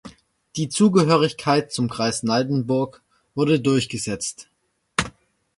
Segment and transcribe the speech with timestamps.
[0.55, 3.03] Die Zugehörigkeit zum Kreis Neidenburg
[3.35, 4.49] wurde durchgesetzt.